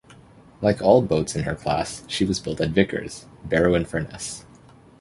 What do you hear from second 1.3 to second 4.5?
in her class, she was built at Vickers, Barrow-in-Furness.